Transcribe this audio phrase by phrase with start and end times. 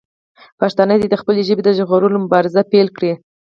[0.59, 3.11] پښتانه دې د خپلې ژبې د ژغورلو مبارزه پیل کړي.